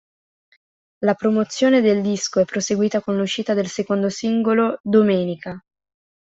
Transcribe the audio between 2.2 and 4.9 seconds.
è proseguita con l'uscita del secondo singolo